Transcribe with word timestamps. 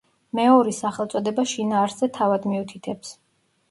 მეორის 0.39 0.79
სახელწოდება 0.85 1.47
შინაარსზე 1.53 2.13
თავად 2.19 2.53
მიუთითებს. 2.53 3.19